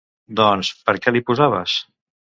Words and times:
Doncs, 0.39 0.71
per 0.87 0.95
què 1.05 1.13
l'hi 1.15 1.23
posaves? 1.29 1.77